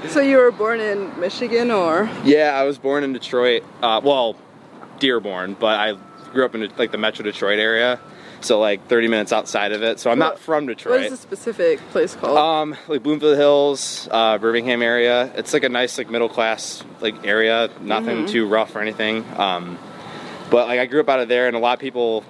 [0.08, 2.08] So you were born in Michigan or?
[2.24, 3.64] Yeah, I was born in Detroit.
[3.82, 4.36] Uh, well,
[5.00, 5.94] Dearborn, but I
[6.32, 8.00] grew up in like the Metro Detroit area,
[8.40, 9.98] so like 30 minutes outside of it.
[10.00, 10.94] So I'm What- not from Detroit.
[10.96, 12.38] What is the specific place called?
[12.38, 15.30] Um, like Bloomfield Hills, uh, Birmingham area.
[15.36, 17.68] It's like a nice like middle class like area.
[17.80, 19.24] Nothing too rough or anything.
[19.36, 19.78] Um,
[20.50, 22.24] but like I grew up out of there, and a lot of people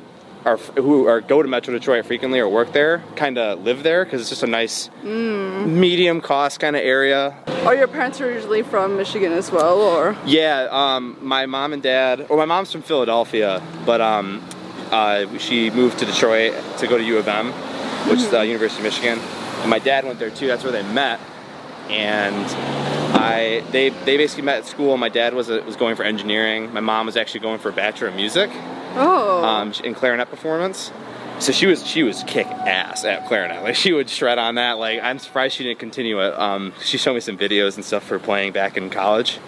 [0.44, 4.04] are who are go to Metro Detroit frequently or work there, kind of live there
[4.04, 7.36] because it's just a nice medium cost kind of area.
[7.64, 10.16] Are your parents originally from Michigan as well, or?
[10.24, 14.42] Yeah, um, my mom and dad, or my mom's from Philadelphia, but um,
[14.90, 17.52] uh, she moved to Detroit to go to U of M,
[18.08, 19.18] which is the University of Michigan.
[19.60, 20.46] And my dad went there too.
[20.46, 21.20] That's where they met.
[21.88, 24.96] And I, they, they basically met at school.
[24.96, 26.72] My dad was a, was going for engineering.
[26.72, 28.50] My mom was actually going for a bachelor of music
[28.94, 29.44] Oh.
[29.44, 30.90] um, in clarinet performance.
[31.38, 33.62] So she was she was kick ass at clarinet.
[33.62, 34.72] Like she would shred on that.
[34.78, 36.36] Like I'm surprised she didn't continue it.
[36.36, 39.38] Um, she showed me some videos and stuff for playing back in college.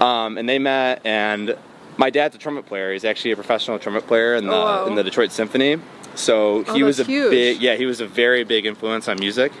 [0.00, 1.56] Um, and they met, and
[1.98, 2.92] my dad's a trumpet player.
[2.94, 5.76] He's actually a professional trumpet player in the Oh, in the Detroit Symphony.
[6.14, 7.30] So Oh, he was a huge.
[7.30, 9.52] big yeah he was a very big influence on music.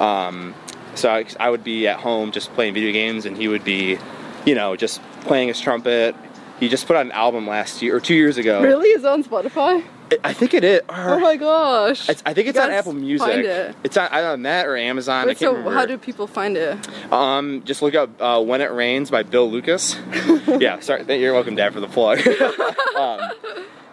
[0.00, 0.54] Um,
[0.94, 3.98] so I, I would be at home just playing video games, and he would be,
[4.44, 6.14] you know, just playing his trumpet.
[6.60, 8.62] He just put out an album last year or two years ago.
[8.62, 8.88] really?
[8.90, 9.84] Is on Spotify?
[10.22, 10.82] I think it is.
[10.88, 12.08] Oh my gosh.
[12.08, 13.26] I think it's on Apple Music.
[13.26, 13.76] Find it.
[13.82, 15.24] It's on, either on that or Amazon.
[15.24, 17.12] I Wait, so how do people find it?
[17.12, 19.96] um, just look up uh, "When It Rains" by Bill Lucas.
[20.46, 21.04] yeah, sorry.
[21.18, 22.18] You're welcome, Dad, for the plug.
[22.96, 23.32] um,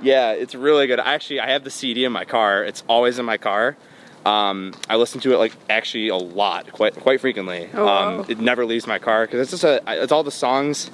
[0.01, 0.99] yeah, it's really good.
[0.99, 2.63] I actually I have the CD in my car.
[2.63, 3.77] It's always in my car.
[4.25, 7.69] Um, I listen to it like actually a lot, quite quite frequently.
[7.73, 8.19] Oh, wow.
[8.19, 10.91] um, it never leaves my car because it's just a it's all the songs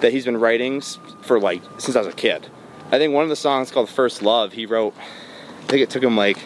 [0.00, 0.80] that he's been writing
[1.22, 2.46] for like since I was a kid.
[2.92, 4.94] I think one of the songs called "First Love" he wrote.
[4.96, 6.38] I think it took him like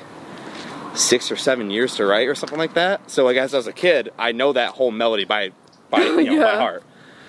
[0.95, 3.11] six or seven years to write or something like that.
[3.11, 5.53] So like as I was a kid, I know that whole melody by
[5.91, 6.83] by you know, by heart.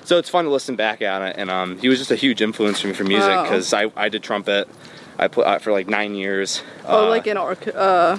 [0.06, 2.42] So it's fun to listen back at it, and um, he was just a huge
[2.42, 3.44] influence for me for music Wow.
[3.44, 4.70] because I, I did trumpet.
[5.20, 6.64] I put uh, for like nine years.
[6.86, 8.18] oh, Uh, like in orc- uh,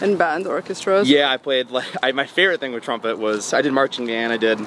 [0.00, 1.08] in band orchestras.
[1.10, 4.32] yeah, I played like I, my favorite thing with trumpet was I did marching band,
[4.32, 4.58] I did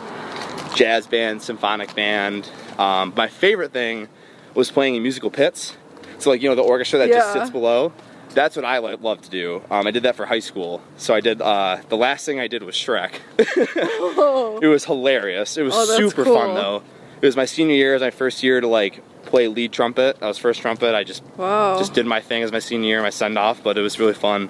[0.75, 2.49] jazz band, symphonic band.
[2.77, 4.07] Um, my favorite thing
[4.53, 5.75] was playing in musical pits.
[6.19, 7.93] So like you know the orchestra that just sits below.
[8.33, 9.61] That's what I love to do.
[9.69, 10.81] Um, I did that for high school.
[10.95, 11.41] So I did.
[11.41, 13.11] Uh, the last thing I did was Shrek.
[13.57, 14.59] Oh.
[14.63, 15.57] it was hilarious.
[15.57, 16.35] It was Oh, super cool.
[16.35, 16.83] fun though.
[17.21, 20.17] It was my senior year, it was my first year to like play lead trumpet.
[20.21, 20.95] I was first trumpet.
[20.95, 21.77] I just Wow.
[21.77, 24.13] just did my thing as my senior year, my send off, but it was really
[24.13, 24.49] fun.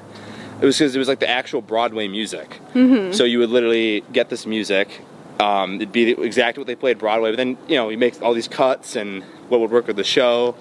[0.61, 2.59] It was because it was like the actual Broadway music.
[2.73, 3.13] Mm-hmm.
[3.13, 5.01] So you would literally get this music.
[5.39, 8.33] Um, it'd be exactly what they played Broadway, but then you know he makes all
[8.33, 10.55] these cuts and what would work with the show,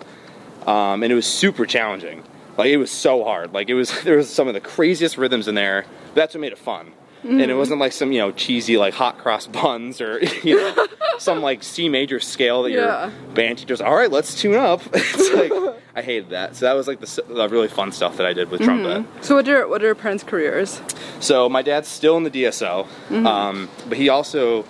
[0.66, 2.25] um, and it was super challenging.
[2.56, 3.53] Like it was so hard.
[3.53, 5.84] Like it was there was some of the craziest rhythms in there.
[6.15, 6.93] That's what made it fun.
[7.22, 7.50] And Mm-hmm.
[7.50, 10.86] it wasn't like some you know cheesy like hot cross buns or you know
[11.19, 13.10] some like C major scale that Yeah.
[13.10, 14.81] your band teacher's all right let's tune up.
[14.94, 15.53] it's like
[15.94, 16.56] I hated that.
[16.56, 19.04] So that was like the, the really fun stuff that I did with trumpet.
[19.22, 20.81] so what are what are your parents' careers?
[21.20, 22.86] So my dad's still in the DSO,
[23.26, 24.64] um, but he also.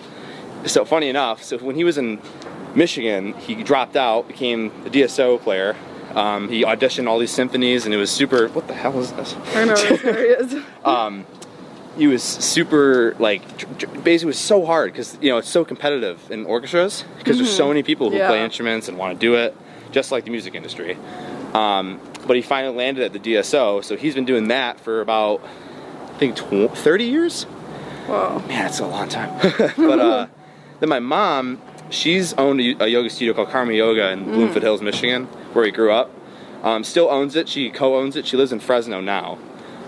[0.67, 2.21] So funny enough, so when he was in
[2.75, 5.75] Michigan, he dropped out, became a DSO player.
[6.15, 8.49] Um, he auditioned all these symphonies, and it was super.
[8.49, 9.35] What the hell is this?
[9.55, 10.65] I don't know what this is.
[11.97, 13.43] He was super like
[14.05, 17.69] basically was so hard because you know it's so competitive in orchestras because there's so
[17.69, 18.29] many people who Yeah.
[18.29, 19.57] play instruments and want to do it,
[19.91, 20.97] just like the music industry.
[21.53, 25.43] Um, but he finally landed at the DSO, so he's been doing that for about
[25.43, 27.47] I think tw- 30 years.
[28.09, 28.39] Wow.
[28.39, 29.31] Man, that's a long time.
[29.77, 30.27] but uh,
[30.79, 31.61] then my mom,
[31.91, 35.25] she's owned a, a yoga studio called Karma Yoga in Bloomfield Hills, Michigan,
[35.55, 36.11] where he grew up.
[36.63, 37.49] Um, still owns it.
[37.49, 38.27] She co-owns it.
[38.27, 39.39] She lives in Fresno now,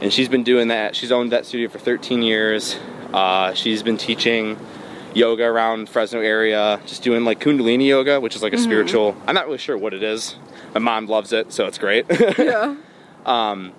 [0.03, 0.95] and she's been doing that.
[0.95, 2.77] She's owned that studio for 13 years.
[3.15, 4.59] Uh, she's been teaching
[5.15, 9.17] yoga around Fresno area, just doing like Kundalini yoga, which is like a spiritual.
[9.27, 10.37] I'm not really sure what it is.
[10.75, 12.05] My mom loves it, so it's great.
[12.39, 12.77] Yeah.
[13.25, 13.73] Um,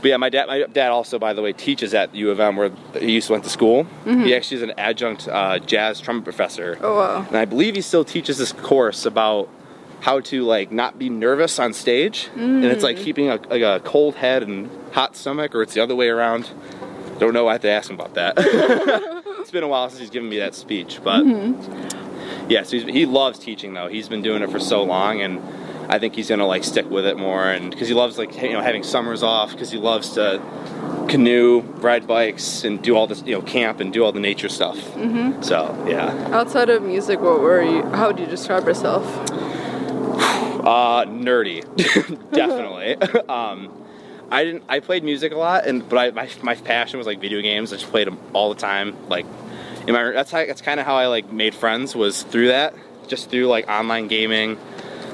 [0.00, 2.56] But yeah, my dad, my dad also, by the way, teaches at U of M
[2.56, 3.86] where he used to went to school.
[4.04, 7.24] He actually is an adjunct uh, jazz trumpet professor, Oh wow.
[7.28, 9.48] and I believe he still teaches this course about
[10.02, 13.80] how to like not be nervous on stage, and it's like keeping a, like a
[13.84, 16.50] cold head and hot stomach, or it's the other way around.
[17.20, 17.46] Don't know.
[17.46, 19.18] I have to ask him about that.
[19.42, 21.26] It's been a while since he's given me that speech, but
[22.48, 23.88] yeah, so he's, he loves teaching though.
[23.88, 25.42] He's been doing it for so long, and
[25.90, 28.52] I think he's gonna like stick with it more, and because he loves like you
[28.52, 30.40] know having summers off, because he loves to
[31.08, 34.48] canoe, ride bikes, and do all this you know camp and do all the nature
[34.48, 34.76] stuff.
[34.76, 35.42] Mm-hmm.
[35.42, 37.82] So yeah, Outside of music, what were you?
[37.90, 39.04] How would you describe yourself?
[40.66, 41.62] Uh, nerdy,
[42.32, 42.96] definitely.
[43.28, 43.72] um,
[44.30, 44.64] I didn't.
[44.68, 47.72] I played music a lot, and but I, my my passion was like video games.
[47.72, 48.96] I just played them all the time.
[49.08, 49.26] Like,
[49.86, 52.74] in my that's how, that's kind of how I like made friends was through that,
[53.08, 54.58] just through like online gaming.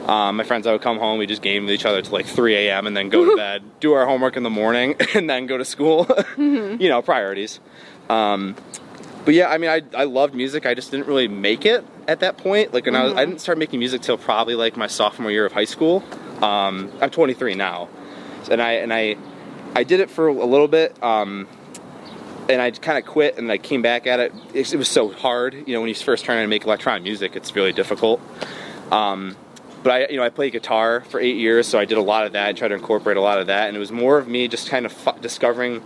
[0.06, 2.25] Um, my friends, I would come home, we just game with each other till like
[2.25, 2.87] 3 a.m.
[2.87, 5.67] and then go to bed, do our homework in the morning, and then go to
[5.67, 6.09] school.
[6.39, 7.61] you know, priorities.
[8.09, 8.56] Um,
[9.28, 10.64] but yeah, I mean, I, I loved music.
[10.64, 12.72] I just didn't really make it at that point.
[12.72, 15.44] Like, when I, was, I didn't start making music till probably like my sophomore year
[15.44, 16.02] of high school.
[16.42, 17.90] Um, I'm 23 now,
[18.50, 19.19] and I and I
[19.76, 21.02] I did it for a little bit.
[21.02, 21.46] Um,
[22.48, 24.32] and I kind of quit, and I came back at it.
[24.54, 24.72] it.
[24.72, 27.54] It was so hard, you know, when you first trying to make electronic music, it's
[27.54, 28.22] really difficult.
[28.90, 29.36] Um,
[29.82, 32.25] but I, you know, I played guitar for eight years, so I did a lot
[32.25, 33.69] of that and tried to incorporate a lot of that.
[33.69, 35.80] And it was more of me just kind of f- discovering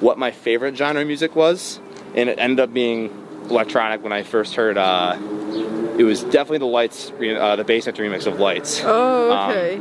[0.00, 1.80] what my favorite genre of music was,
[2.14, 3.10] and it ended up being
[3.50, 4.78] electronic when I first heard.
[4.78, 5.16] Uh,
[5.98, 8.80] it was definitely the Lights, uh, the Bassnectar remix of Lights.
[8.84, 9.80] Oh, Um, okay.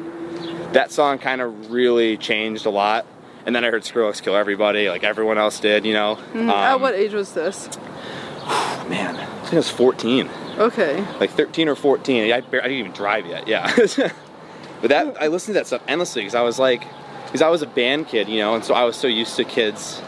[0.74, 3.06] That song kind of really changed a lot.
[3.46, 6.18] And then I heard Skrillex kill everybody, like everyone else did, you know.
[6.34, 6.50] Mhm.
[6.50, 7.70] At Um, what age was this?
[8.88, 10.30] Man, I think I was 14.
[10.60, 11.04] Okay.
[11.20, 12.32] like 13 or 14.
[12.32, 13.48] I, bar- I didn't even drive yet.
[13.48, 13.72] Yeah.
[14.82, 16.84] but that I listened to that stuff endlessly because I was like,
[17.26, 19.44] because I was a band kid, you know, and so I was so used to
[19.46, 20.02] kids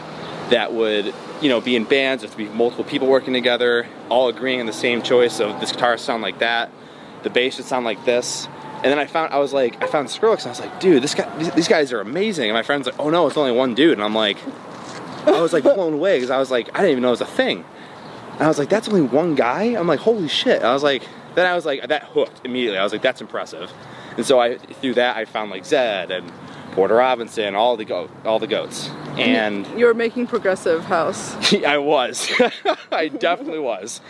[0.50, 1.12] that would,
[1.44, 4.66] you know, be in bands, there to be multiple people working together, all agreeing on
[4.66, 6.72] the same choice of this guitar sound like that,
[7.22, 8.48] the bass should sound like this.
[8.76, 11.02] And then I found I was like I found Skrillex and I was like, dude,
[11.02, 12.48] this guy, these, these guys are amazing.
[12.48, 13.92] And my friend's like, oh no, it's only one dude.
[13.92, 14.38] And I'm like,
[15.26, 17.20] I was like blown away because I was like, I didn't even know it was
[17.20, 17.62] a thing.
[18.32, 19.64] And I was like, that's only one guy?
[19.64, 20.62] I'm like, holy shit.
[20.62, 22.78] I was like, then I was like, that hooked immediately.
[22.78, 23.70] I was like, that's impressive.
[24.16, 26.32] And so I, through that, I found like Zedd and
[26.74, 28.88] Porter Robinson, all the go, all the goats.
[29.16, 31.34] And You were making progressive house.
[31.64, 32.30] I was.
[32.92, 34.00] I definitely was.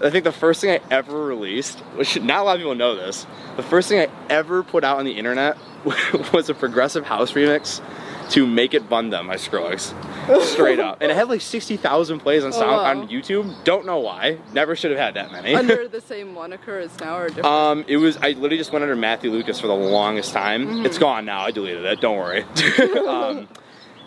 [0.00, 2.94] I think the first thing I ever released, which not a lot of people know
[2.94, 3.26] this,
[3.56, 5.56] the first thing I ever put out on the internet
[6.32, 7.80] was a progressive house remix
[8.30, 9.94] to Make It Bun Dem by Skrillex.
[10.42, 10.98] Straight up.
[11.00, 12.84] And it had like 60,000 plays on, sound, wow.
[12.84, 13.64] on YouTube.
[13.64, 14.38] Don't know why.
[14.52, 15.54] Never should have had that many.
[15.54, 17.46] Under the same moniker as now or different?
[17.46, 18.16] Um, it was.
[18.18, 20.84] I literally just went under Matthew Lucas for the longest time.
[20.84, 21.40] It's gone now.
[21.40, 22.00] I deleted it.
[22.00, 22.42] Don't worry.
[23.06, 23.48] um,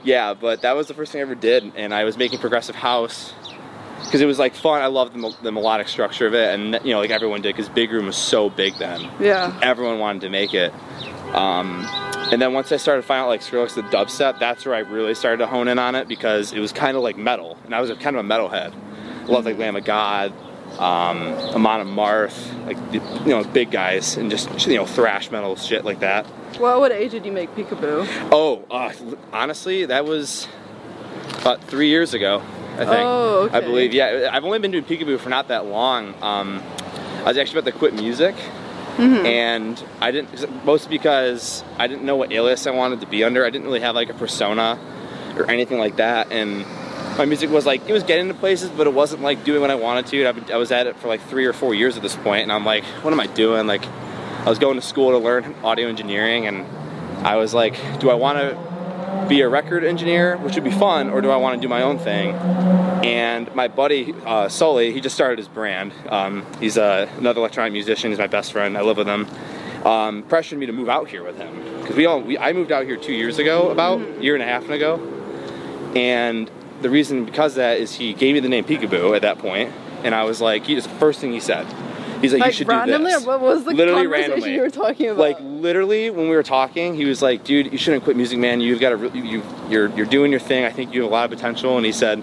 [0.04, 2.76] yeah, but that was the first thing I ever did, and I was making progressive
[2.76, 3.34] house
[4.04, 4.82] because it was like fun.
[4.82, 7.70] I loved the, the melodic structure of it, and you know, like everyone did, because
[7.70, 9.10] Big Room was so big then.
[9.20, 9.58] yeah.
[9.62, 10.74] Everyone wanted to make it.
[11.34, 11.86] Um,
[12.32, 15.16] and then once I started finding out like Skrillex the dubstep, that's where I really
[15.16, 17.82] started to hone in on it because it was kind of like metal, and I
[17.82, 18.74] was a, kind of a metalhead.
[18.74, 20.34] I loved like Lamb of God,
[20.80, 21.24] um,
[21.54, 26.00] Amon Amarth, like you know big guys, and just you know thrash metal shit like
[26.00, 26.26] that.
[26.60, 28.30] Well, what age did you make Peekaboo?
[28.32, 28.94] Oh, uh,
[29.32, 30.48] honestly, that was
[31.40, 32.42] about three years ago.
[32.74, 32.90] I think.
[32.90, 33.94] Oh, I believe.
[33.94, 36.14] Yeah, I've only been doing Peekaboo for not that long.
[36.22, 36.64] Um,
[37.20, 38.36] I was actually about to quit music,
[39.02, 39.26] Mm-hmm.
[39.26, 40.66] and I didn't.
[40.66, 43.46] Mostly because I didn't know what alias I wanted to be under.
[43.46, 44.80] I didn't really have like a persona
[45.38, 46.66] or anything like that, and
[47.18, 49.72] my music was like it was getting to places, but it wasn't like doing what
[49.72, 50.28] I wanted to.
[50.28, 52.52] I've I was at it for like three or four years at this point, and
[52.52, 53.68] I'm like, what am I doing?
[53.68, 56.66] Like, I was going to school to learn audio engineering, and
[57.26, 58.71] I was like, do I want to
[59.28, 61.82] be a record engineer, which would be fun, or do I want to do my
[61.82, 62.36] own thing?
[63.04, 65.94] And my buddy uh, Sully, he just started his brand.
[66.10, 68.12] Um, he's uh, another electronic musician.
[68.12, 68.78] He's my best friend.
[68.78, 69.28] I live with him.
[69.86, 72.72] Um, pressured me to move out here with him because we all we, I moved
[72.72, 75.00] out here two years ago, about a year and a half ago,
[75.96, 76.52] and
[76.82, 79.72] the reason because of that is he gave me the name Peekaboo at that point,
[80.04, 81.66] and I was like, he just the first thing he said.
[82.22, 83.26] He's like, you should randomly, do or this.
[83.28, 84.56] what was the Literally conversation randomly.
[84.56, 85.20] you were talking about?
[85.20, 88.62] Like literally, when we were talking, he was like, "Dude, you shouldn't quit music, man.
[88.62, 90.64] You've got to, re- you, you're, you're doing your thing.
[90.66, 92.20] I think you have a lot of potential." And he said,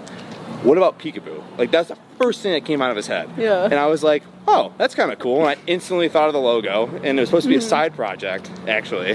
[0.62, 3.28] "What about Peekaboo?" Like that's the first thing that came out of his head.
[3.36, 3.64] Yeah.
[3.64, 6.40] And I was like, "Oh, that's kind of cool." And I instantly thought of the
[6.40, 7.64] logo, and it was supposed to be Mm-hmm.
[7.66, 9.14] a side project actually,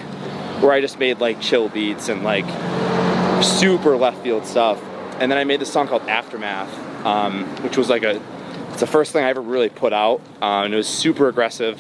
[0.60, 2.46] where I just made like chill beats and like
[3.44, 4.82] super left field stuff.
[5.20, 8.20] And then I made this song called Aftermath, um, which was like a,
[8.74, 11.80] it's the first thing I ever really put out, uh, and it was super aggressive,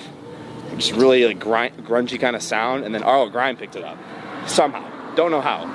[0.77, 2.85] just really like grind, grungy kind of sound.
[2.85, 3.97] And then Arlo Grind picked it up
[4.47, 5.65] somehow, don't know how.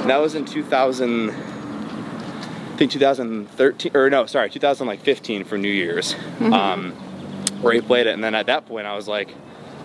[0.00, 6.14] And that was in 2000, I think 2013 or no, sorry, 2015 for New Year's,
[6.40, 6.92] um,
[7.60, 8.14] where he played it.
[8.14, 9.34] And then at that point, I was like,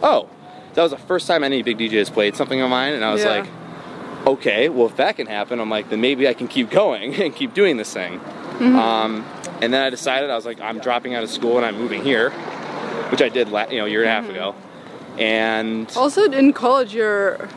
[0.04, 0.30] oh,
[0.76, 3.24] that was the first time any big DJs played something of mine, and I was
[3.24, 3.40] Yeah.
[3.40, 3.50] like
[4.26, 7.34] okay, well, if that can happen, I'm like, then maybe I can keep going and
[7.34, 8.20] keep doing this thing.
[8.60, 9.24] Um,
[9.62, 12.04] And then I decided I was like, I'm dropping out of school and I'm moving
[12.04, 12.30] here,
[13.10, 14.32] which I did, you know, a year and a half Mm-hmm.
[14.34, 14.56] ago.
[15.18, 17.50] And Also, in college, you're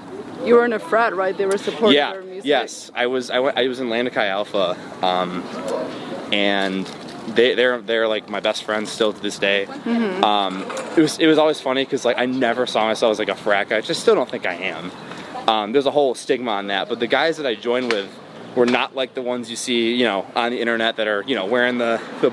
[0.45, 1.37] you were in a frat, right?
[1.37, 2.47] They were supporting yeah, your music.
[2.47, 3.29] yes, I was.
[3.31, 5.43] I, went, I was in Lambda Chi Alpha, um,
[6.33, 6.87] and
[7.35, 9.67] they they're they're like my best friends still to this day.
[9.69, 10.25] Mm-hmm.
[10.25, 10.63] Um,
[10.97, 13.35] it was it was always funny because like I never saw myself as like a
[13.35, 13.77] frat guy.
[13.77, 14.91] I just still don't think I am.
[15.49, 18.09] Um, there's a whole stigma on that, but the guys that I joined with
[18.57, 21.35] were not like the ones you see, you know, on the internet that are you
[21.35, 22.33] know wearing the the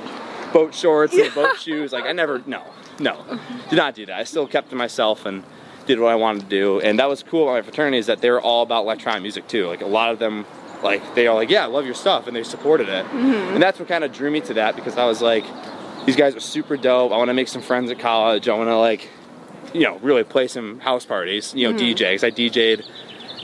[0.53, 1.93] boat shorts and the boat shoes.
[1.93, 2.63] Like I never, no,
[2.99, 3.23] no,
[3.69, 4.17] did not do that.
[4.17, 5.43] I still kept to myself and
[5.85, 6.79] did what I wanted to do.
[6.81, 9.47] And that was cool about my fraternity is that they were all about electronic music
[9.47, 9.67] too.
[9.67, 10.45] Like a lot of them,
[10.83, 13.05] like they are like, yeah, I love your stuff, and they supported it.
[13.05, 13.53] Mm-hmm.
[13.55, 15.45] And that's what kind of drew me to that because I was like,
[16.05, 17.11] these guys are super dope.
[17.11, 18.47] I want to make some friends at college.
[18.47, 19.09] I want to like,
[19.73, 21.53] you know, really play some house parties.
[21.53, 21.85] You know, mm-hmm.
[21.85, 22.89] DJ because I DJ'd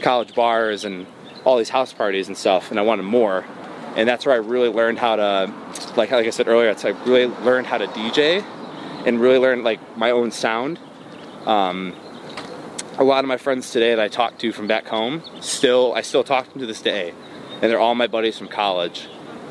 [0.02, 1.06] college bars and
[1.46, 3.46] all these house parties and stuff, and I wanted more.
[3.96, 5.54] And that's where I really learned how to,
[5.96, 8.44] like, like I said earlier, it's like really learned how to DJ,
[9.06, 10.80] and really learned like my own sound.
[11.46, 11.94] Um,
[12.98, 16.02] a lot of my friends today that I talked to from back home, still I
[16.02, 17.14] still talk to them to this day,
[17.62, 19.08] and they're all my buddies from college.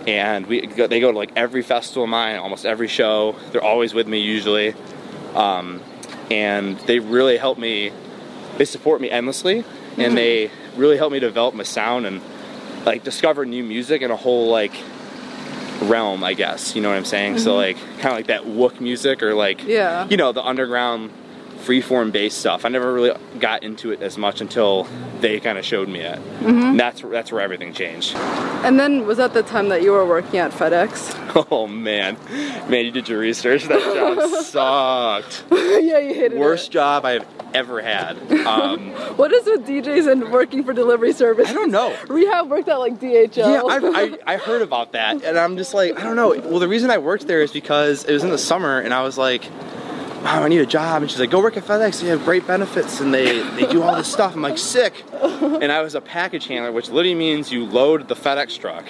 [0.07, 3.37] And we go, they go to like every festival of mine, almost every show.
[3.53, 4.75] They're always with me usually,
[5.35, 5.81] um,
[6.31, 7.93] and they really help me.
[8.59, 9.65] They support me endlessly,
[9.97, 12.21] and they really helped me develop my sound and
[12.85, 14.73] like discover new music in a whole like
[15.83, 16.75] realm, I guess.
[16.75, 17.39] You know what I'm saying?
[17.39, 17.57] So mm-hmm.
[17.57, 20.07] like kind of like that wook music or like Yeah.
[20.09, 21.11] you know the underground
[21.63, 22.65] freeform bass stuff.
[22.65, 24.87] I never really got into it as much until
[25.21, 26.19] they kind of showed me it.
[26.43, 28.15] And that's that's where everything changed.
[28.65, 31.19] And then was that the time that you were working at FedEx?
[31.51, 32.19] Oh man,
[32.69, 33.65] man, you did your research.
[33.65, 35.45] That job sucked.
[35.51, 36.39] yeah, you hated it.
[36.39, 36.73] Worst it.
[36.73, 38.19] job I've ever had.
[38.47, 41.49] Um, What is with DJs and working for delivery service?
[41.49, 41.97] I don't know.
[42.09, 43.37] Rehab worked at like DHL.
[43.37, 46.39] Yeah, I've, I, I heard about that, and I'm just like, I don't know.
[46.39, 49.03] Well, the reason I worked there is because it was in the summer, and I
[49.03, 49.45] was like,
[50.23, 51.03] Mom, I need a job.
[51.03, 52.01] And she's like, Go work at FedEx.
[52.01, 54.35] They have great benefits, and they, they do all this stuff.
[54.35, 55.05] I'm like, Sick.
[55.13, 58.85] And I was a package handler, which literally means you load the FedEx truck.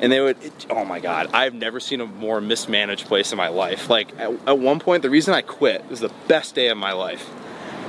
[0.00, 3.36] And they would, it, oh my God, I've never seen a more mismanaged place in
[3.36, 3.90] my life.
[3.90, 6.92] Like, at, at one point, the reason I quit was the best day of my
[6.92, 7.28] life.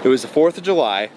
[0.04, 1.10] It was the 4th of July.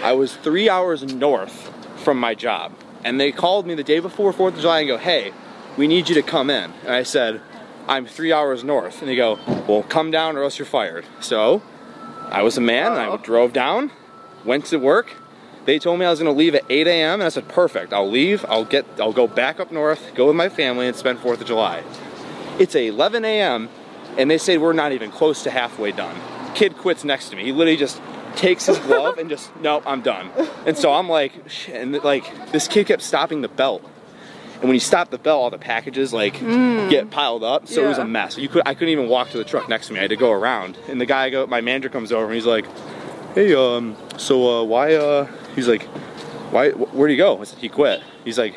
[0.00, 1.72] I was three hours north
[2.04, 2.72] from my job.
[3.02, 5.32] And they called me the day before 4th of July and go, hey,
[5.76, 6.72] we need you to come in.
[6.84, 7.40] And I said,
[7.88, 9.00] I'm three hours north.
[9.00, 11.04] And they go, well, come down or else you're fired.
[11.20, 11.62] So
[12.30, 13.16] I was a man I Oh.
[13.16, 13.90] drove down,
[14.44, 15.12] went to work.
[15.64, 17.14] They told me I was going to leave at 8 a.m.
[17.20, 17.92] and I said, perfect.
[17.92, 18.44] I'll leave.
[18.48, 18.86] I'll get.
[18.98, 21.82] I'll go back up north, go with my family, and spend 4th of July.
[22.58, 23.68] It's 11 a.m.
[24.16, 26.16] and they say we're not even close to halfway done.
[26.54, 27.44] Kid quits next to me.
[27.44, 28.00] He literally just
[28.34, 30.30] takes his glove and just nope, I'm done.
[30.64, 31.74] And so I'm like, shit.
[31.76, 33.82] And like this kid kept stopping the belt.
[34.60, 36.34] And when you stop the bell, all the packages like
[36.90, 37.68] get piled up.
[37.68, 38.36] So it was a mess.
[38.36, 39.98] You could I couldn't even walk to the truck next to me.
[40.00, 40.76] I had to go around.
[40.88, 42.66] And the guy go my manager comes over and he's like,
[43.34, 45.82] Hey, um, so uh why uh he's like,
[46.50, 47.40] Why wh- where'd he go?
[47.40, 48.02] I said, he quit.
[48.24, 48.56] He's like,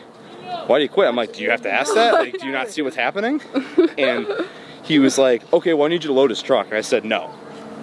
[0.67, 1.07] Why did he quit?
[1.07, 2.13] I'm like, Do you have to ask that?
[2.15, 3.41] Like, do you not see what's happening?
[3.97, 4.27] And
[4.83, 6.65] he was like, Okay, well I need you to load his truck.
[6.67, 7.31] And I said, No,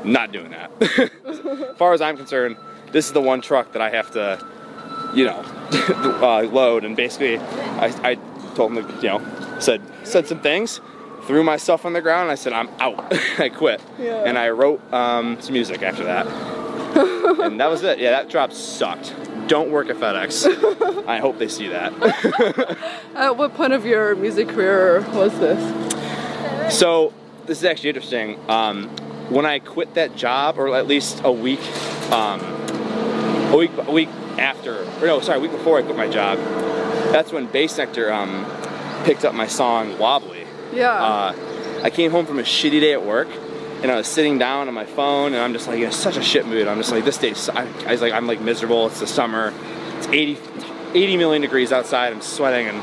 [0.03, 0.73] not doing that.
[1.71, 2.57] as far as I'm concerned,
[2.91, 4.45] this is the one truck that I have to
[5.15, 5.41] you know,
[6.23, 6.85] uh, load.
[6.85, 8.15] And basically, I, I
[8.55, 10.81] told him, to, you know, said said some things,
[11.23, 13.13] threw myself on the ground, and I said, I'm out.
[13.39, 13.81] I quit.
[13.99, 14.25] Yeah.
[14.25, 16.27] And I wrote um, some music after that.
[17.43, 17.99] and that was it.
[17.99, 19.15] Yeah, that job sucked.
[19.47, 21.07] Don't work at FedEx.
[21.07, 21.93] I hope they see that.
[23.15, 26.75] At what point of your music career was this?
[26.75, 27.15] So
[27.47, 28.39] this is actually interesting.
[28.51, 28.89] Um,
[29.31, 31.61] when I quit that job, or at least a week,
[32.13, 32.41] um,
[33.53, 36.39] a week, a week after, or no, sorry, a week before I quit my job,
[37.13, 38.45] that's when Bassnectar um,
[39.05, 40.93] picked up my song "Wobbly." Yeah.
[40.93, 43.29] Uh, I came home from a shitty day at work,
[43.83, 46.23] and I was sitting down on my phone, and I'm just like in such a
[46.23, 46.67] shit mood.
[46.67, 48.87] I'm just like, this day, I, I was like, I'm like miserable.
[48.87, 49.53] It's the summer.
[49.97, 50.39] It's 80,
[50.95, 52.13] 80 million degrees outside.
[52.13, 52.79] I'm sweating, and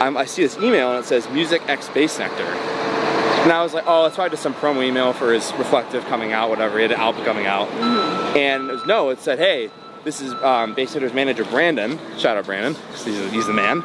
[0.00, 2.76] I'm, I see this email, and it says "Music X Bassnectar."
[3.46, 6.32] And I was like, oh, it's probably just some promo email for his Reflective coming
[6.32, 6.78] out, whatever.
[6.78, 7.68] He had an album coming out.
[8.36, 9.70] And it was, no, it said, hey,
[10.06, 11.98] this is um, Bassnectar's manager, Brandon.
[12.16, 12.74] Shout out, Brandon.
[12.92, 13.82] He's, he's the man.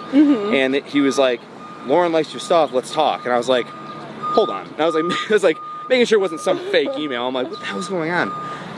[0.54, 1.42] And it- he was like,
[1.86, 2.72] Lorin likes your stuff.
[2.72, 3.25] Let's talk.
[3.25, 4.68] And I was like, hold on.
[4.68, 5.58] And I was like, I was like
[5.90, 7.28] making sure it wasn't some fake email.
[7.28, 8.30] I'm like, what the hell's going on?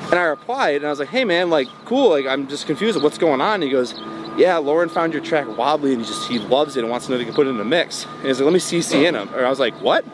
[0.06, 2.10] And I replied, and I was like, hey man, like, cool.
[2.12, 3.02] Like, I'm just confused.
[3.04, 3.56] What's going on?
[3.56, 3.94] And he goes,
[4.38, 7.12] yeah, Lorin found your track wobbly, and he just he loves it and wants to
[7.12, 8.06] know if he can put it in the mix.
[8.06, 9.28] And he's like, let me CC in him.
[9.34, 10.06] And I was like, what?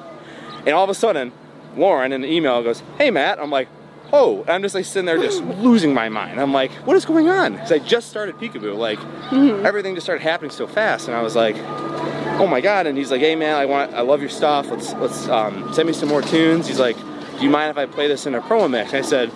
[0.66, 1.32] And all of a sudden,
[1.78, 3.40] Lorin in the email goes, hey Matt.
[3.40, 3.68] I'm like,
[4.14, 4.42] oh.
[4.42, 6.40] And I'm just like sitting there just losing my mind.
[6.40, 7.54] I'm like, what is going on?
[7.54, 8.78] Because I just started Peekaboo.
[8.78, 9.00] Like,
[9.66, 11.08] everything just started happening so fast.
[11.08, 11.56] And I was like,
[12.40, 14.70] oh my god, and he's like, hey man, I want, I love your stuff.
[14.70, 16.68] Let's let's um, send me some more tunes.
[16.68, 18.94] He's like, do you mind if I play this in a promo mix?
[18.94, 19.32] I said,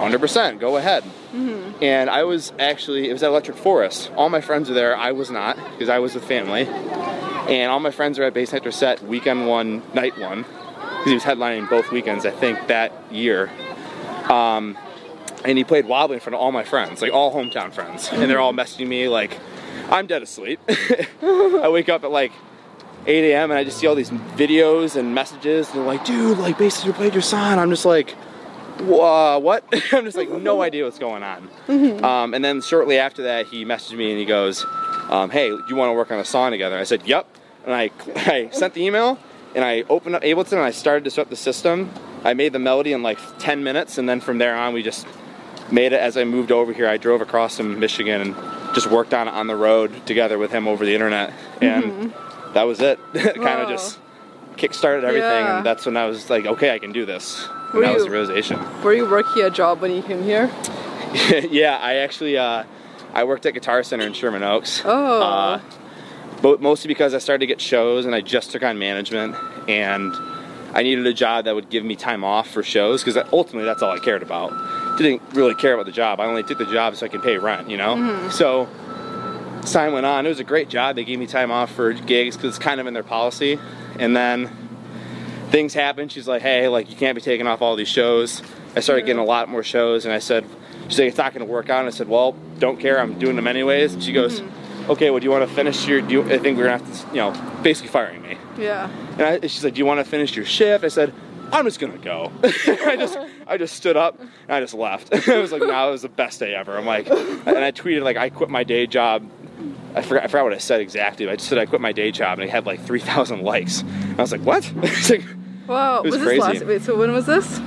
[0.00, 1.02] 100%, go ahead.
[1.02, 1.82] Mm-hmm.
[1.82, 4.10] And I was actually, it was at Electric Forest.
[4.16, 4.96] All my friends were there.
[4.96, 6.66] I was not because I was with family.
[6.66, 11.22] And all my friends were at Bassnectar set weekend one, night one, because he was
[11.22, 13.50] headlining both weekends, I think, that year.
[14.30, 14.78] Um,
[15.44, 18.08] and he played Wobbly in front of all my friends, like all hometown friends.
[18.12, 19.38] And they're all messaging me like,
[19.90, 20.60] I'm dead asleep.
[21.22, 22.32] I wake up at like
[23.06, 23.50] 8 a.m.
[23.50, 25.68] and I just see all these videos and messages.
[25.68, 27.58] And they're like, dude, like Bassnectar played your song.
[27.58, 28.14] I'm just like,
[28.80, 29.64] uh, what?
[29.92, 31.48] I'm just like, no idea what's going on.
[32.04, 34.64] Um, and then shortly after that, he messaged me and he goes,
[35.08, 36.78] um, hey, do you want to work on a song together?
[36.78, 37.26] I said, yep.
[37.64, 39.18] And I, I sent the email
[39.54, 41.90] and I opened up Ableton and I started to set the system.
[42.24, 45.06] I made the melody in like 10 minutes and then from there on, we just
[45.72, 46.88] made it as I moved over here.
[46.88, 50.50] I drove across from Michigan and just worked on it on the road together with
[50.50, 51.32] him over the internet.
[51.60, 52.52] And mm-hmm.
[52.54, 52.98] that was it.
[53.14, 53.98] kind of just
[54.56, 55.22] kickstarted everything.
[55.22, 55.58] Yeah.
[55.58, 57.48] And that's when I was like, okay, I can do this.
[57.72, 58.82] And that you, was the realization.
[58.82, 60.50] Were you working a job when you came here?
[61.50, 62.64] yeah, I actually uh,
[63.12, 64.82] I worked at Guitar Center in Sherman Oaks.
[64.84, 65.22] Oh.
[65.22, 65.60] Uh,
[66.42, 69.36] but mostly because I started to get shows and I just took on management
[69.68, 70.14] and
[70.72, 73.82] I needed a job that would give me time off for shows because ultimately that's
[73.82, 74.98] all I cared about.
[74.98, 76.20] Didn't really care about the job.
[76.20, 77.96] I only took the job so I could pay rent, you know.
[77.96, 78.30] Mm-hmm.
[78.30, 78.68] So
[79.62, 80.96] as time went on, it was a great job.
[80.96, 83.58] They gave me time off for gigs because it's kind of in their policy.
[83.98, 84.50] And then
[85.50, 86.12] things happened.
[86.12, 88.42] She's like, hey, like you can't be taking off all these shows.
[88.76, 90.46] I started getting a lot more shows, and I said,
[90.88, 91.80] she's like, it's not going to work out.
[91.80, 93.00] And I said, well, don't care.
[93.00, 93.94] I'm doing them anyways.
[93.94, 94.59] And she goes, mm-hmm.
[94.90, 96.00] Okay, well, do you want to finish your?
[96.02, 98.36] Do you, I think we're gonna have to, you know, basically firing me.
[98.58, 98.90] Yeah.
[99.12, 100.84] And I, she's like, do you want to finish your shift?
[100.84, 101.12] I said.
[101.52, 102.30] I'm just gonna go.
[102.44, 103.18] I just
[103.48, 105.12] I just stood up and I just left.
[105.28, 106.78] I was like, no, nah, it was the best day ever.
[106.78, 109.28] I'm like, and I tweeted like I quit my day job
[109.94, 111.28] I forgot, I forgot what I said exactly.
[111.28, 113.82] I just said I quit my day job and I had like 3,000 likes.
[113.82, 114.70] And I was like, what?
[114.82, 115.24] it's like,
[115.66, 116.40] Wow, was, was crazy.
[116.40, 117.60] Last, wait, so when was this?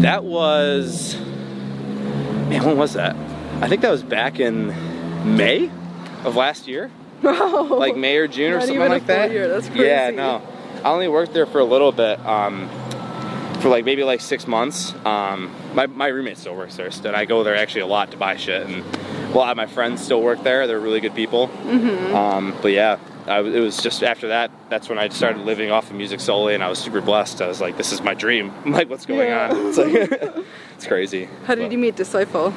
[0.00, 3.16] That was, man, when was that?
[3.60, 4.68] I think that was back in
[5.36, 5.70] May
[6.24, 6.90] of last year.
[7.22, 9.32] Like May or June or something like that.
[9.32, 9.48] Year.
[9.48, 9.84] That's crazy.
[9.84, 10.42] Yeah, no.
[10.84, 12.68] I only worked there for a little bit, um,
[13.60, 14.94] for like maybe like six months.
[15.04, 18.16] Um, my, my roommate still works there, and I go there actually a lot to
[18.16, 18.66] buy shit.
[18.68, 18.84] And
[19.32, 20.66] a lot of my friends still work there.
[20.68, 21.48] They're really good people.
[21.48, 22.14] Mm-hmm.
[22.14, 25.90] Um, but yeah, I, it was just after that, that's when I started living off
[25.90, 27.42] of music solely, and I was super blessed.
[27.42, 28.52] I was like, this is my dream.
[28.64, 29.50] I'm like, what's going yeah.
[29.50, 29.66] on?
[29.66, 30.44] It's like,
[30.76, 31.28] it's crazy.
[31.44, 32.54] How did but, you meet Disciple?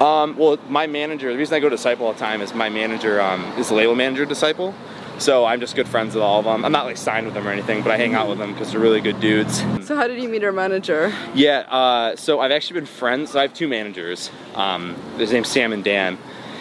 [0.00, 2.68] Um, well, my manager, the reason I go to Disciple all the time is my
[2.68, 4.74] manager um, is the label manager Disciple.
[5.18, 6.64] So I'm just good friends with all of them.
[6.64, 8.72] I'm not like signed with them or anything, but I hang out with them because
[8.72, 9.58] they're really good dudes.
[9.86, 11.12] So how did you meet our manager?
[11.34, 13.30] Yeah, uh, so I've actually been friends.
[13.32, 14.30] So I have two managers.
[14.54, 16.18] Um, his name's Sam and Dan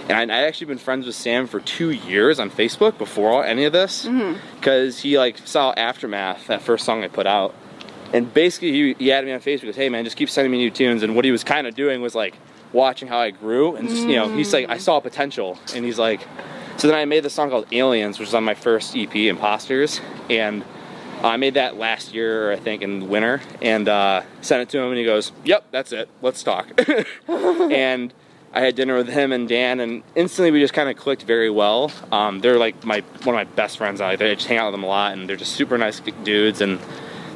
[0.10, 3.65] and I, would actually been friends with Sam for two years on Facebook before any
[3.65, 5.08] of this, because mm-hmm.
[5.08, 7.56] he like saw Aftermath, that first song I put out,
[8.13, 9.65] and basically he, he added me on Facebook.
[9.65, 11.04] Goes, hey man, just keep sending me new tunes.
[11.04, 12.36] And what he was kind of doing was like
[12.74, 16.00] watching how I grew, and just, you know, he's like, I saw potential, and he's
[16.00, 16.22] like,
[16.78, 20.02] so then I made this song called Aliens, which was on my first EP, Imposters,
[20.30, 20.64] and.
[21.24, 24.90] I made that last year, I think, in winter, and uh, sent it to him,
[24.90, 26.10] and he goes, "Yep, that's it.
[26.24, 26.72] Let's talk."
[27.28, 28.12] and
[28.54, 31.50] I had dinner with him and Dan, and instantly we just kind of clicked very
[31.50, 31.90] well.
[32.12, 34.02] Um, they're like my one of my best friends.
[34.02, 36.60] I, I just hang out with them a lot, and they're just super nice dudes,
[36.60, 36.80] and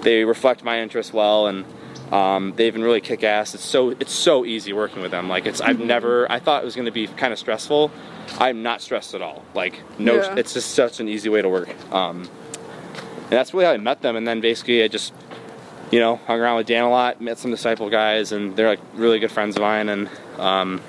[0.02, 1.64] they reflect my interests well, and
[2.12, 3.56] um, they've been really kick ass.
[3.56, 5.28] It's so it's so easy working with them.
[5.28, 5.88] Like it's I've mm-hmm.
[5.88, 7.92] never I thought it was going to be kind of stressful.
[8.40, 9.44] I'm not stressed at all.
[9.54, 10.36] Like no, yeah.
[10.36, 11.70] it's just such an easy way to work.
[11.92, 12.30] Um,
[13.24, 15.14] and that's really how I met them, and then basically I just
[15.92, 18.82] you know hung around with Dan a lot, met some disciple guys, and they're like
[18.94, 20.82] really good friends of mine, and um,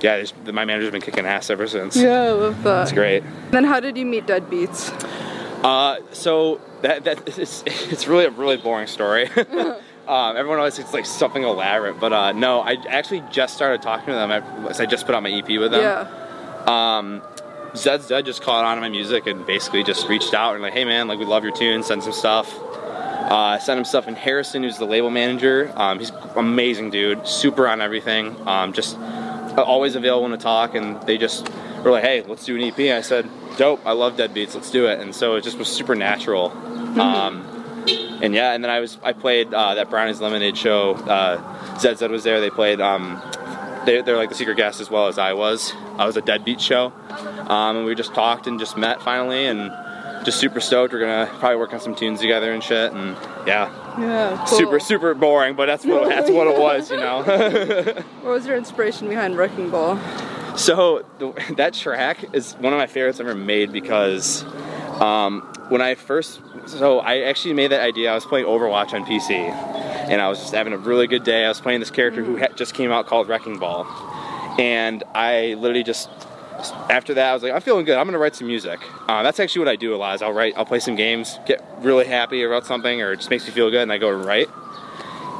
[0.00, 1.96] yeah, my manager's been kicking ass ever since.
[1.96, 2.82] Yeah, I love that.
[2.82, 3.22] It's great.
[3.52, 4.92] Then how did you meet Deadbeats?
[5.62, 9.30] Uh, so that that it's, it's really a really boring story.
[10.08, 14.06] um, everyone always thinks like something elaborate, but uh, no, I actually just started talking
[14.06, 14.30] to them.
[14.30, 15.80] I, I just put out my EP with them.
[15.80, 16.08] Yeah.
[16.66, 17.22] Um,
[17.72, 20.72] Zeds Dead just caught on to my music and basically just reached out and like,
[20.72, 22.56] hey man, like we love your tune, send some stuff.
[23.24, 24.06] Uh, sent him stuff.
[24.06, 28.36] And Harrison, who's the label manager, um, he's amazing dude, super on everything.
[28.46, 28.98] Um, just
[29.56, 31.48] always available to talk, and they just
[31.82, 33.80] were like, "Hey, let's do an EP." I said, "Dope!
[33.86, 36.50] I love Deadbeats, Let's do it." And so it just was super natural.
[36.50, 37.00] Mm-hmm.
[37.00, 37.53] Um,
[37.86, 40.94] and yeah, and then I was I played uh, that Brownies Lemonade show.
[40.94, 42.40] Uh, Zed Zed was there.
[42.40, 42.80] They played.
[42.80, 43.20] Um,
[43.84, 45.72] they, they're like the secret guest as well as I was.
[45.98, 46.92] I was a Deadbeat show,
[47.48, 49.70] um, and we just talked and just met finally, and
[50.24, 50.92] just super stoked.
[50.92, 53.16] We're gonna probably work on some tunes together and shit, and
[53.46, 53.70] yeah.
[53.98, 54.44] Yeah.
[54.48, 54.58] Cool.
[54.58, 57.22] Super super boring, but that's what that's what it was, you know.
[58.22, 59.98] what was your inspiration behind Wrecking Ball?
[60.56, 64.44] So the, that track is one of my favorites ever made because
[65.00, 68.10] um, when I first, so I actually made that idea.
[68.10, 71.44] I was playing Overwatch on PC, and I was just having a really good day.
[71.44, 73.86] I was playing this character who just came out called Wrecking Ball,
[74.58, 76.08] and I literally just
[76.88, 77.96] after that I was like, I'm feeling good.
[77.98, 78.80] I'm gonna write some music.
[79.08, 80.14] Uh, that's actually what I do a lot.
[80.14, 83.30] Is I'll write, I'll play some games, get really happy about something, or it just
[83.30, 84.48] makes me feel good, and I go and write.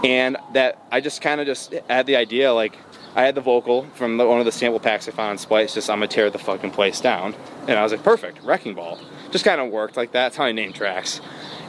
[0.04, 2.76] And that I just kind of just had the idea like.
[3.16, 5.72] I had the vocal from the, one of the sample packs I found on Splice,
[5.72, 7.36] just I'm gonna tear the fucking place down.
[7.68, 8.98] And I was like, perfect, Wrecking Ball
[9.34, 10.26] just kind of worked like that.
[10.26, 11.20] That's how I name tracks.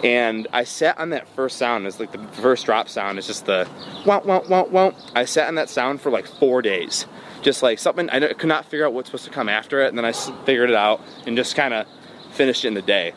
[0.04, 1.88] And I sat on that first sound.
[1.88, 3.17] It's like the first drop sound.
[3.17, 3.67] It's just the
[4.04, 4.93] womp womp womp womp.
[5.15, 7.08] I sat on that sound for like four days,
[7.41, 9.88] just like something I could not figure out what's supposed to come after it.
[9.88, 11.88] And then I figured it out and just kind of
[12.34, 13.13] finished it in the day.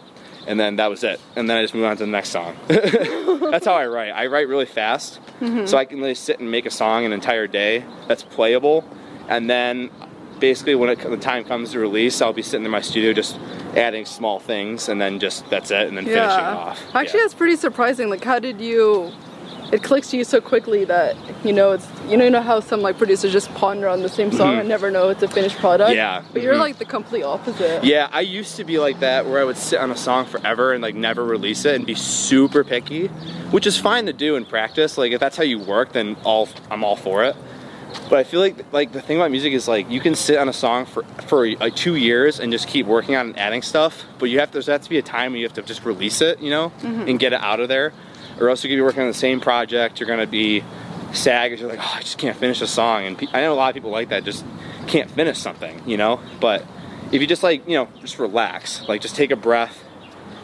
[0.47, 1.21] And then that was it.
[1.37, 2.57] And then I just moved on to the next song.
[2.69, 4.13] that's how I write.
[4.13, 5.67] I write really fast, mm-hmm.
[5.67, 8.83] so I can really sit and make a song an entire day that's playable.
[9.29, 9.91] And then
[10.39, 13.39] basically when it, the time comes to release, I'll be sitting in my studio just
[13.77, 16.13] adding small things, and then just that's it, and then yeah.
[16.15, 16.83] finishing off.
[16.95, 17.25] Actually, yeah.
[17.25, 18.11] that's pretty surprising.
[18.11, 19.13] Like, how did you?
[19.71, 22.61] It clicks to you so quickly that you know it's you know you know how
[22.61, 24.61] some like producers just ponder on the same song mm-hmm.
[24.61, 25.95] and never know it's a finished product.
[25.95, 26.23] Yeah.
[26.33, 26.63] But you're mm-hmm.
[26.63, 27.85] like the complete opposite.
[27.85, 30.73] Yeah, I used to be like that where I would sit on a song forever
[30.73, 33.09] and like never release it and be super picky,
[33.51, 34.97] which is fine to do in practice.
[34.97, 37.37] Like if that's how you work, then all I'm all for it.
[38.09, 40.49] But I feel like like the thing about music is like you can sit on
[40.49, 44.05] a song for for like two years and just keep working on and adding stuff.
[44.19, 45.85] But you have to, there has to be a time when you have to just
[45.85, 47.09] release it, you know, mm-hmm.
[47.09, 47.93] and get it out of there,
[48.41, 50.01] or else you're gonna be working on the same project.
[50.01, 50.63] You're gonna be
[51.13, 53.05] sad because you're like, oh, I just can't finish a song.
[53.05, 54.45] And pe- I know a lot of people like that, just
[54.87, 56.21] can't finish something, you know.
[56.41, 56.65] But
[57.13, 59.85] if you just like you know just relax, like just take a breath,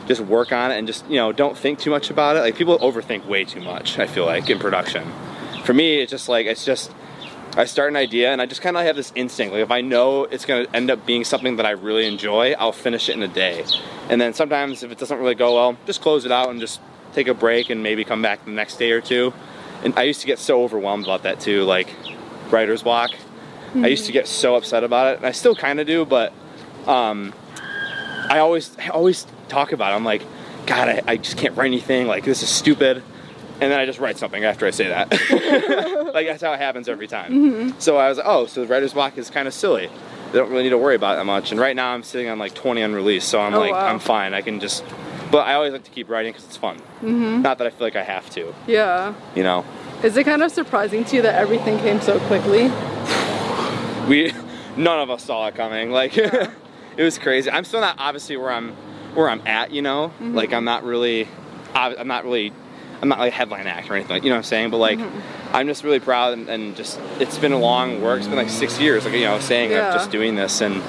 [0.06, 2.40] just work on it, and just you know don't think too much about it.
[2.40, 3.98] Like people overthink way too much.
[3.98, 5.10] I feel like in production.
[5.64, 6.90] For me, it's just like it's just
[7.56, 9.52] I start an idea and I just kind of have this instinct.
[9.52, 12.52] Like if I know it's going to end up being something that I really enjoy,
[12.52, 13.64] I'll finish it in a day.
[14.08, 16.80] And then sometimes if it doesn't really go well, just close it out and just
[17.12, 19.32] take a break and maybe come back the next day or two.
[19.84, 21.88] And I used to get so overwhelmed about that too, like
[22.50, 23.12] writer's block.
[23.12, 23.84] Mm-hmm.
[23.84, 26.32] I used to get so upset about it, and I still kind of do, but
[26.86, 27.32] um,
[28.28, 29.96] I always I always talk about it.
[29.96, 30.22] I'm like,
[30.66, 32.06] God, I, I just can't write anything.
[32.06, 33.02] Like this is stupid
[33.60, 35.10] and then I just write something after I say that.
[36.14, 37.32] like that's how it happens every time.
[37.32, 37.78] Mm-hmm.
[37.78, 39.88] So I was like, oh, so the writer's block is kind of silly.
[40.32, 41.52] They don't really need to worry about it that much.
[41.52, 43.86] And right now I'm sitting on like 20 unreleased, so I'm oh, like, wow.
[43.86, 44.34] I'm fine.
[44.34, 44.84] I can just.
[45.30, 46.78] But I always like to keep writing because it's fun.
[47.00, 47.42] Mm-hmm.
[47.42, 48.52] Not that I feel like I have to.
[48.66, 49.14] Yeah.
[49.36, 49.64] You know.
[50.02, 52.70] Is it kind of surprising to you that everything came so quickly?
[54.08, 54.32] we,
[54.76, 55.92] none of us saw it coming.
[55.92, 56.50] Like, yeah.
[56.96, 57.50] it was crazy.
[57.50, 58.72] I'm still not obviously where I'm,
[59.14, 59.70] where I'm at.
[59.70, 60.34] You know, mm-hmm.
[60.34, 61.28] like I'm not really,
[61.74, 62.52] I'm not really
[63.02, 64.70] I'm not like a headline act or anything, like, you know what I'm saying?
[64.70, 65.54] But like, mm-hmm.
[65.54, 68.18] I'm just really proud and, and, just it's been a long work.
[68.18, 69.88] It's been like six years, like you know, saying yeah.
[69.88, 70.82] of just doing this, and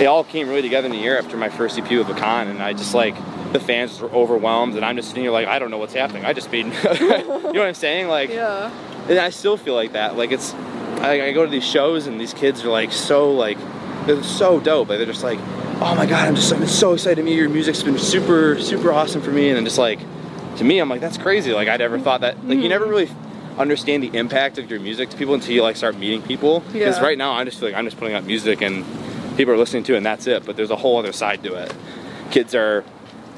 [0.00, 2.62] it all came really together in a year after my first EP with Bakan, and
[2.62, 3.14] I just like
[3.52, 6.24] the fans were overwhelmed, and I'm just sitting here like I don't know what's happening.
[6.24, 6.66] I just made,
[7.00, 8.08] you know what I'm saying?
[8.08, 8.70] Like, yeah.
[9.08, 10.16] And I still feel like that.
[10.16, 10.52] Like it's,
[11.00, 13.56] I, I go to these shows and these kids are like so like,
[14.06, 14.88] they're so dope.
[14.88, 15.38] Like they're just like,
[15.80, 18.92] oh my god, I'm just I'm so excited to meet your music's been super super
[18.92, 20.00] awesome for me, and I'm just like
[20.56, 21.52] to me, I'm like, that's crazy.
[21.52, 22.36] Like, I never thought that.
[22.36, 22.62] Like, mm-hmm.
[22.62, 23.10] you never really
[23.58, 26.60] understand the impact of your music to people until you like start meeting people.
[26.60, 27.02] Because yeah.
[27.02, 28.84] right now, I just feel like I'm just putting out music and
[29.36, 30.44] people are listening to it, and that's it.
[30.44, 31.74] But there's a whole other side to it.
[32.30, 32.84] Kids are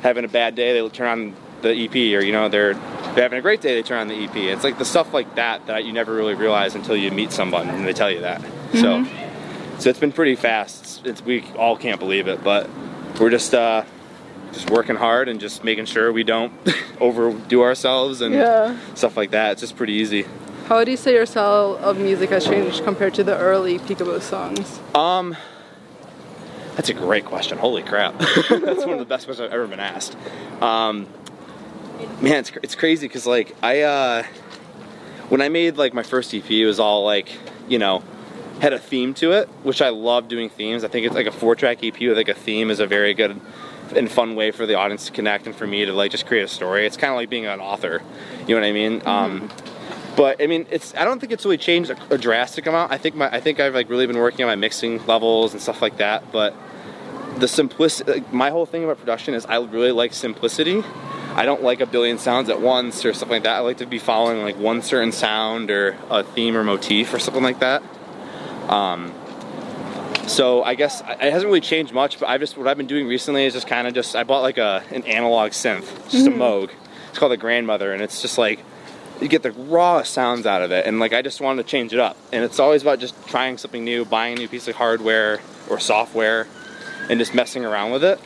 [0.03, 3.39] having a bad day, they turn on the EP, or you know, they're they're having
[3.39, 4.37] a great day, they turn on the EP.
[4.37, 7.69] It's like the stuff like that that you never really realize until you meet someone
[7.69, 8.41] and they tell you that.
[8.41, 8.79] Mm-hmm.
[8.79, 10.83] So, so it's been pretty fast.
[10.83, 12.71] It's, it's, we all can't believe it, but
[13.19, 13.55] we're just.
[13.55, 13.85] Uh,
[14.53, 16.53] just working hard and just making sure we don't
[17.01, 18.77] overdo ourselves and yeah.
[18.95, 19.53] stuff like that.
[19.53, 20.27] It's just pretty easy.
[20.67, 24.21] How would you say your style of music has changed compared to the early Peekaboo
[24.21, 24.81] songs?
[24.95, 25.37] Um,
[26.77, 27.57] that's a great question.
[27.59, 30.17] Holy crap, that's one of the best questions I've ever been asked.
[30.61, 31.07] Um,
[32.21, 34.23] man, it's it's crazy because like I uh,
[35.29, 37.31] when I made like my first EP, it was all like
[37.67, 38.03] you know
[38.61, 40.85] had a theme to it, which I love doing themes.
[40.85, 43.15] I think it's like a four track EP with like a theme is a very
[43.15, 43.41] good
[43.93, 46.43] and fun way for the audience to connect and for me to like just create
[46.43, 46.87] a story.
[46.87, 48.03] It's kind of like being an author.
[48.47, 49.01] You know what I mean?
[49.01, 49.09] Mm-hmm.
[49.09, 49.51] Um,
[50.17, 52.91] but I mean, it's I don't think it's really changed a, a, drastic amount.
[52.91, 55.63] I think my I think I've like really been working on my mixing levels and
[55.63, 56.33] stuff like that.
[56.33, 56.55] But
[57.39, 60.83] the simplicity, like, my whole thing about production is I really like simplicity.
[61.35, 63.57] I don't like a billion sounds at once or something like that.
[63.57, 67.21] I like to be following like one certain sound or a theme or motif or
[67.21, 67.83] something like that.
[68.69, 69.15] Um,
[70.29, 73.07] so I guess it hasn't really changed much, but I've just what I've been doing
[73.07, 76.41] recently is just kind of just I bought like a an analog synth, just mm-hmm.
[76.41, 76.71] a Moog.
[77.09, 78.61] It's called the Grandmother, and it's just like
[79.21, 81.93] you get the raw sounds out of it, and like I just wanted to change
[81.93, 82.17] it up.
[82.33, 85.81] And it's always about just trying something new, buying a new piece of hardware or
[85.81, 86.47] software,
[87.09, 88.21] and just messing around with it.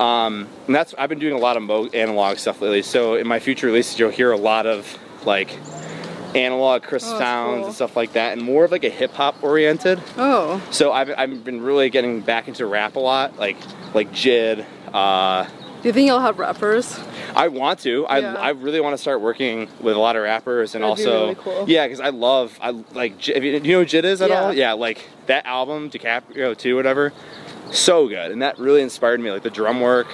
[0.00, 2.82] Um, and that's I've been doing a lot of Moog analog stuff lately.
[2.82, 5.50] So in my future releases, you'll hear a lot of like
[6.34, 7.66] analog crisp Oh, sounds cool.
[7.66, 10.00] and stuff like that, and more of like a hip hop oriented.
[10.16, 13.56] Oh, So I've, I've been really getting back into rap a lot, like
[13.94, 14.64] like Jid.
[14.92, 15.44] Uh,
[15.82, 16.98] do you think you'll have rappers?
[17.36, 18.04] I want to.
[18.06, 18.34] I, Yeah.
[18.34, 21.20] I really want to start working with a lot of rappers and That'd be also
[21.22, 21.64] really cool.
[21.68, 24.40] yeah, because I love I like J- you, you know Jid is at Yeah.
[24.42, 24.52] all?
[24.52, 27.12] Yeah, like that album DiCaprio 2 whatever,
[27.70, 29.30] so good, and that really inspired me.
[29.30, 30.08] Like the drum work,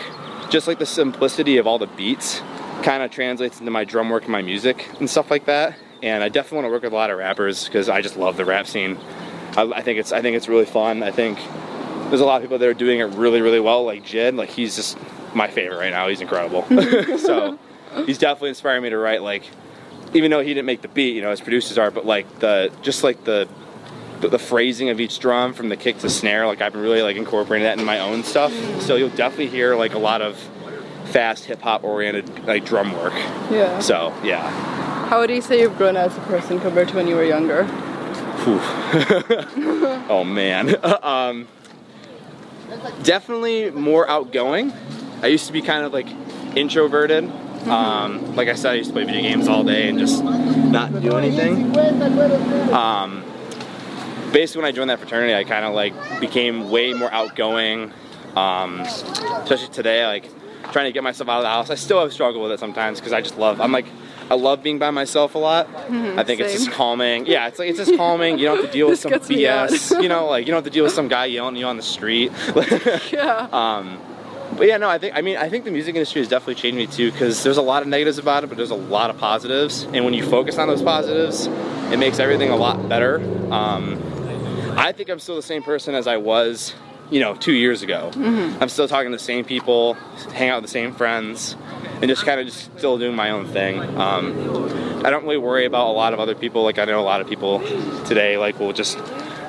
[0.51, 2.41] just like the simplicity of all the beats,
[2.83, 5.77] kind of translates into my drum work and my music and stuff like that.
[6.05, 8.37] And I definitely want to work with a lot of rappers because I just love
[8.37, 8.99] the rap scene.
[9.57, 11.03] I, I think it's I think it's really fun.
[11.03, 11.39] I think
[12.11, 13.85] there's a lot of people that are doing it really really well.
[13.87, 14.99] Like Jid, like he's just
[15.35, 16.07] my favorite right now.
[16.09, 16.63] He's incredible.
[17.19, 17.59] so
[18.05, 19.45] he's definitely inspiring me to write like
[20.13, 22.71] even though he didn't make the beat, you know, his producers are, but like the
[22.83, 23.49] just like the
[24.21, 27.01] the, the phrasing of each drum from the kick to snare, like I've been really
[27.01, 28.53] like incorporating that in my own stuff.
[28.83, 30.37] So you'll definitely hear like a lot of
[31.07, 33.15] fast hip hop oriented like drum work.
[33.51, 33.79] Yeah.
[33.79, 34.84] So yeah.
[35.07, 37.69] How would you say you've grown as a person compared to when you were younger?
[40.07, 40.77] Oh man.
[41.03, 41.49] um,
[43.03, 44.73] definitely more outgoing.
[45.23, 46.07] I used to be kind of like
[46.55, 47.25] introverted.
[47.69, 51.01] Um, like I said, I used to play video games all day and just not
[51.01, 51.75] do anything.
[52.73, 53.25] Um,
[54.33, 57.93] basically, when I joined that fraternity, I kind of like became way more outgoing.
[58.37, 60.29] Um, especially today, like
[60.73, 61.71] trying to get myself out of the house.
[61.71, 63.61] I still have struggled with it sometimes because I just love.
[63.61, 63.87] I'm like.
[64.31, 65.69] I love being by myself a lot.
[65.91, 67.27] I think it's just calming.
[67.27, 68.39] Yeah, it's like it's just calming.
[68.39, 69.71] You don't have to deal with some gets me out.
[69.71, 70.03] BS.
[70.03, 71.77] you know, like you don't have to deal with some guy yelling at you on
[71.77, 72.33] the street.
[73.13, 73.49] Yeah.
[73.53, 74.01] um,
[74.57, 76.77] but yeah, no, I think I mean I think the music industry has definitely changed
[76.77, 79.19] me too because there's a lot of negatives about it, but there's a lot of
[79.19, 79.85] positives.
[79.93, 81.47] And when you focus on those positives,
[81.93, 83.17] it makes everything a lot better.
[83.53, 84.01] Um,
[84.77, 86.75] I think I'm still the same person as I was,
[87.11, 88.11] you know, two years ago.
[88.17, 89.95] I'm still talking to the same people,
[90.33, 91.57] hang out with the same friends,
[92.01, 93.81] and just kind of just still doing my own thing.
[93.99, 96.63] Um, I don't really worry about a lot of other people.
[96.63, 97.61] Like I know a lot of people
[98.05, 98.99] today, like will just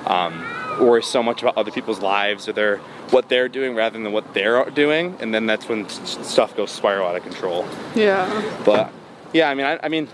[0.05, 0.39] um,
[0.79, 2.77] worry so much about other people's lives or their
[3.11, 7.07] what they're doing rather than what they're doing, and then that's when stuff goes spiral
[7.07, 7.65] out of control.
[7.95, 8.59] Yeah.
[8.65, 8.91] But
[9.33, 10.07] yeah, I mean, I, I mean,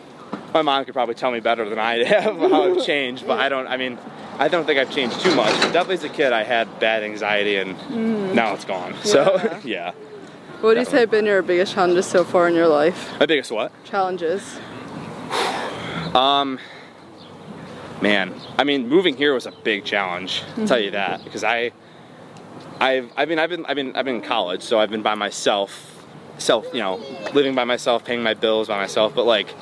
[0.53, 3.25] my mom could probably tell me better than I have how I've changed.
[3.25, 3.67] But I don't.
[3.67, 3.97] I mean,
[4.39, 5.53] I don't think I've changed too much.
[5.61, 8.95] But definitely as a kid, I had bad anxiety, and now it's gone.
[9.03, 9.93] So Yeah.
[10.61, 13.19] What do you say have been your biggest challenges so far in your life?
[13.19, 13.71] My biggest what?
[13.83, 14.59] Challenges.
[16.13, 16.59] Um,
[17.99, 20.43] man, I mean, moving here was a big challenge.
[20.57, 21.71] I'll tell you that because I,
[22.79, 25.15] I've, I mean, I've been, I've been, I've been in college, so I've been by
[25.15, 26.05] myself,
[26.37, 27.01] self, you know,
[27.33, 29.15] living by myself, paying my bills by myself.
[29.15, 29.55] But like,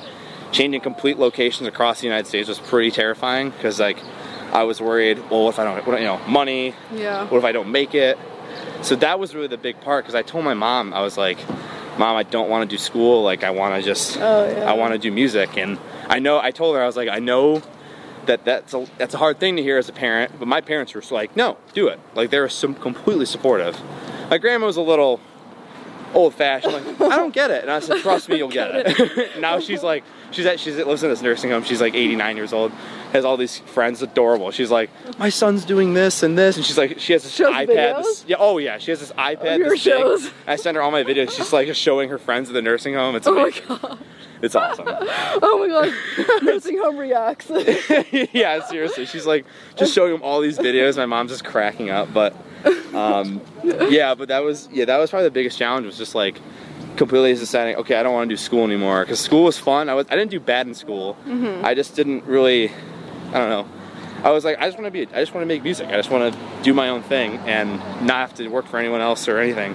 [0.52, 3.96] changing complete locations across the United States was pretty terrifying because like,
[4.52, 5.18] I was worried.
[5.30, 6.74] Well, what if I don't, what, you know, money.
[6.92, 7.26] Yeah.
[7.26, 8.18] What if I don't make it?
[8.82, 11.38] So that was really the big part because I told my mom, I was like,
[11.98, 13.22] Mom, I don't want to do school.
[13.22, 14.70] Like, I want to just, Oh, yeah.
[14.70, 15.56] I want to do music.
[15.58, 17.62] And I know, I told her, I was like, I know
[18.26, 20.94] that that's a, that's a hard thing to hear as a parent, but my parents
[20.94, 22.00] were like, no, do it.
[22.14, 23.78] Like, they were some completely supportive.
[24.30, 25.20] My grandma was a little
[26.14, 26.72] old fashioned.
[26.72, 27.62] Like, I don't get it.
[27.62, 29.40] And I said, trust me, you'll get it.
[29.40, 31.64] now she's like, she's at, she's lives in this nursing home.
[31.64, 32.72] She's like 89 years old,
[33.12, 34.50] has all these friends, adorable.
[34.50, 37.54] She's like, my son's doing this and this, and she's like, she has this Shows
[37.54, 38.02] iPad.
[38.02, 39.58] This, yeah, oh yeah, she has this iPad.
[39.58, 40.30] your this shows?
[40.46, 41.30] I send her all my videos.
[41.30, 43.16] She's like showing her friends at the nursing home.
[43.16, 43.98] It's Oh my god.
[44.42, 44.86] It's awesome.
[45.42, 46.42] Oh my god.
[46.42, 47.50] Nursing home reacts.
[48.32, 49.06] yeah, seriously.
[49.06, 49.44] She's like
[49.76, 50.96] just showing them all these videos.
[50.96, 52.12] My mom's just cracking up.
[52.12, 52.34] But
[52.94, 56.40] um, yeah, but that was yeah, that was probably the biggest challenge was just like
[56.96, 59.88] completely deciding, okay, I don't want to do school anymore because school was fun.
[59.88, 61.16] I was I didn't do bad in school.
[61.62, 62.72] I just didn't really,
[63.32, 63.68] I don't know.
[64.22, 65.88] I was like, I just want to be, I just want to make music.
[65.88, 69.00] I just want to do my own thing and not have to work for anyone
[69.00, 69.74] else or anything.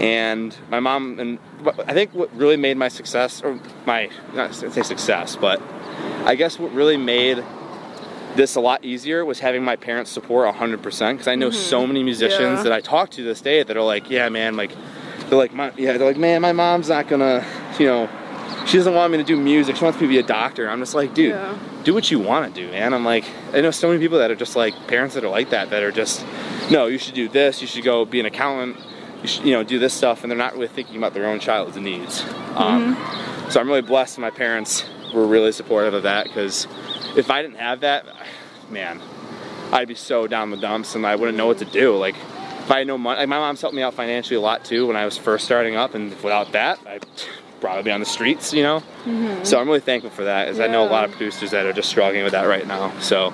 [0.00, 1.38] And my mom and
[1.86, 5.62] I think what really made my success, or my not say success, but
[6.24, 7.44] I guess what really made
[8.34, 11.88] this a lot easier was having my parents support 100% because I know so mm-hmm.
[11.88, 12.62] many musicians Yeah.
[12.64, 14.72] that I talk to this day that are like, yeah, man, like
[15.28, 17.44] they're like, my, yeah, they're like, man, my mom's not gonna,
[17.78, 18.08] you know,
[18.66, 19.76] she doesn't want me to do music.
[19.76, 20.68] She wants me to be a doctor.
[20.68, 21.58] I'm just like, dude, Yeah.
[21.84, 22.92] do what you want to do, man.
[22.94, 25.50] I'm like, I know so many people that are just like parents that are like
[25.50, 26.24] that, that are just,
[26.70, 27.60] no, you should do this.
[27.60, 28.76] You should go be an accountant.
[29.22, 31.40] You should, you know, do this stuff, and they're not really thinking about their own
[31.40, 32.24] child's needs.
[32.54, 32.96] Um,
[33.50, 34.16] so I'm really blessed.
[34.16, 36.66] that My parents were really supportive of that because
[37.16, 38.06] if I didn't have that,
[38.70, 39.00] man,
[39.72, 41.96] I'd be so down the dumps and I wouldn't know what to do.
[41.96, 44.64] Like, if I had no money, like my mom's helped me out financially a lot
[44.64, 47.04] too when I was first starting up, and without that, I'd
[47.60, 48.82] probably be on the streets, you know.
[49.44, 51.72] So I'm really thankful for that, as I know a lot of producers that are
[51.72, 52.92] just struggling with that right now.
[53.00, 53.32] So,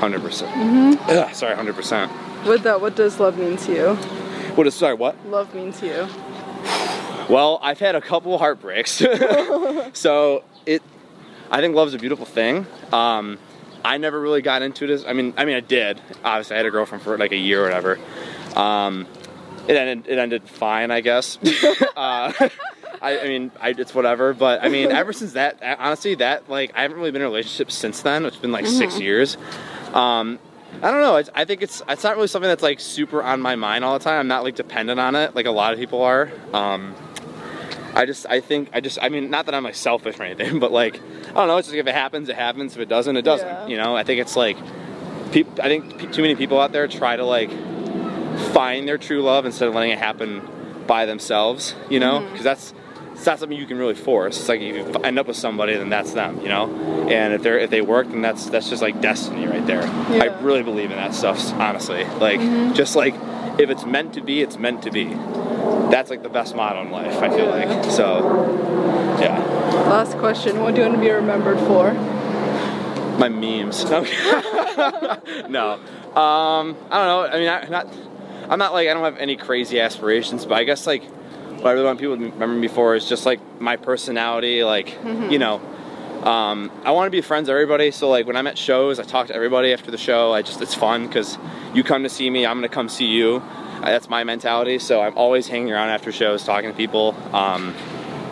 [0.00, 0.20] 100%.
[0.22, 2.46] percent Ugh, sorry, 100%.
[2.46, 3.94] With that, what does love mean to you?
[4.54, 4.94] What is sorry?
[4.94, 5.16] What?
[5.26, 6.08] love mean to you?
[7.28, 8.90] Well, I've had a couple heartbreaks,
[9.92, 10.82] so it.
[11.50, 12.66] I think love's a beautiful thing.
[12.92, 13.38] Um,
[13.84, 15.04] I never really got into this.
[15.06, 16.00] I mean, I mean, I did.
[16.24, 17.98] Obviously, I had a girlfriend for like a year or whatever.
[18.56, 19.06] Um,
[19.68, 20.06] it ended.
[20.08, 21.38] It ended fine, I guess.
[21.96, 22.32] uh,
[23.02, 24.32] I, I, mean, I, it's whatever.
[24.32, 27.30] But I mean, ever since that, honestly, that like I haven't really been in a
[27.30, 28.24] relationship since then.
[28.24, 28.78] It's been like mm-hmm.
[28.78, 29.36] six years.
[29.92, 30.38] Um,
[30.80, 31.22] I don't know.
[31.34, 34.04] I think it's it's not really something that's like super on my mind all the
[34.04, 34.20] time.
[34.20, 36.30] I'm not like dependent on it like a lot of people are.
[36.52, 36.94] Um,
[37.94, 40.58] I just I think I just I mean not that I'm like selfish or anything,
[40.60, 41.56] but like I don't know.
[41.56, 42.74] It's just like if it happens, it happens.
[42.74, 43.46] If it doesn't, it doesn't.
[43.46, 43.66] Yeah.
[43.66, 43.96] You know.
[43.96, 44.56] I think it's like
[45.32, 45.52] people.
[45.62, 47.50] I think too many people out there try to like
[48.52, 50.42] find their true love instead of letting it happen
[50.86, 51.74] by themselves.
[51.90, 52.44] You know, because mm-hmm.
[52.44, 52.74] that's
[53.22, 54.36] it's not something you can really force.
[54.36, 57.06] It's like if you end up with somebody, then that's them, you know.
[57.08, 59.82] And if they're if they work, then that's that's just like destiny right there.
[59.82, 60.24] Yeah.
[60.24, 62.02] I really believe in that stuff, honestly.
[62.02, 62.72] Like mm-hmm.
[62.72, 63.14] just like
[63.60, 65.04] if it's meant to be, it's meant to be.
[65.04, 67.14] That's like the best motto in life.
[67.22, 67.64] I feel yeah.
[67.64, 69.18] like so.
[69.20, 69.38] Yeah.
[69.88, 71.92] Last question: What do you want to be remembered for?
[73.20, 73.84] My memes.
[73.84, 74.00] No.
[75.48, 75.74] no.
[76.20, 77.28] Um, I don't know.
[77.30, 77.86] I mean, I, not.
[78.48, 81.04] I'm not like I don't have any crazy aspirations, but I guess like
[81.62, 84.64] what I really want people to remember me for is just like my personality.
[84.64, 85.30] Like, mm-hmm.
[85.30, 85.60] you know,
[86.22, 87.90] um, I want to be friends with everybody.
[87.90, 90.32] So like when I'm at shows, I talk to everybody after the show.
[90.32, 91.38] I just it's fun because
[91.74, 93.42] you come to see me, I'm gonna come see you.
[93.80, 94.78] That's my mentality.
[94.78, 97.16] So I'm always hanging around after shows, talking to people.
[97.34, 97.74] Um,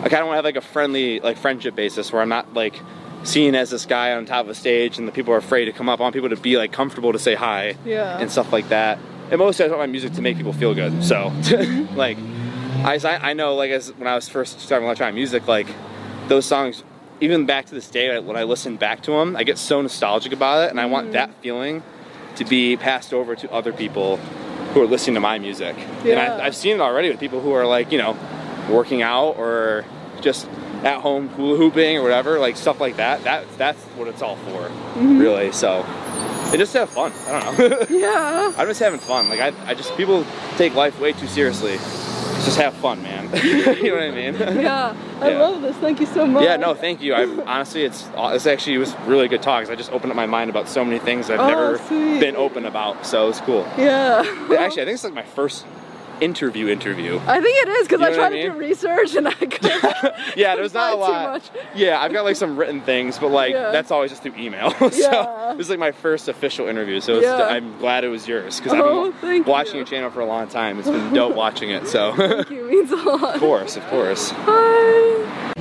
[0.02, 2.54] I kind of want to have like a friendly like friendship basis where I'm not
[2.54, 2.80] like
[3.24, 5.72] seen as this guy on top of a stage and the people are afraid to
[5.72, 6.00] come up.
[6.00, 8.18] I want people to be like comfortable to say hi yeah.
[8.18, 8.98] and stuff like that.
[9.30, 11.04] And mostly I want my music to make people feel good.
[11.04, 11.32] So
[11.94, 12.16] like
[12.84, 15.66] I, I know, like, as when I was first starting electronic music, like,
[16.28, 16.82] those songs,
[17.20, 20.32] even back to this day, when I listen back to them, I get so nostalgic
[20.32, 21.12] about it, and I want mm-hmm.
[21.14, 21.82] that feeling
[22.36, 24.16] to be passed over to other people
[24.72, 25.76] who are listening to my music.
[26.04, 26.12] Yeah.
[26.12, 28.16] And I, have seen it already with people who are, like, you know,
[28.70, 29.84] working out or
[30.20, 30.48] just
[30.84, 33.24] at home hula hooping or whatever, like, stuff like that.
[33.24, 35.18] That That's what it's all for, mm-hmm.
[35.18, 35.52] really.
[35.52, 35.84] So.
[36.50, 37.12] And just have fun.
[37.28, 37.86] I don't know.
[37.96, 38.52] yeah.
[38.56, 39.28] I'm just having fun.
[39.28, 41.78] Like I, I just people take life way too seriously
[42.44, 43.24] just have fun, man.
[43.44, 44.34] you know what I mean?
[44.34, 45.38] yeah, I yeah.
[45.38, 45.76] love this.
[45.76, 46.44] Thank you so much.
[46.44, 47.14] Yeah, no, thank you.
[47.14, 49.68] I honestly, it's uh, it's actually it was really good talks.
[49.68, 52.20] I just opened up my mind about so many things I've oh, never sweet.
[52.20, 53.06] been open about.
[53.06, 53.66] So it's cool.
[53.76, 54.22] Yeah.
[54.58, 55.66] Actually, I think it's like my first
[56.20, 57.20] interview interview.
[57.26, 58.52] I think it is because I tried to mean?
[58.52, 60.14] do research and I couldn't.
[60.36, 61.50] yeah, there's not a lot.
[61.74, 63.70] Yeah, I've got like some written things, but like yeah.
[63.70, 64.70] that's always just through email.
[64.78, 65.54] so yeah.
[65.56, 67.00] this is like my first official interview.
[67.00, 67.44] So yeah.
[67.44, 69.78] I'm glad it was yours because oh, I've been oh, watching you.
[69.78, 70.78] your channel for a long time.
[70.78, 71.86] It's been dope watching it.
[71.86, 73.34] So thank you means a lot.
[73.34, 74.32] Of course, of course.
[74.32, 75.54] Bye.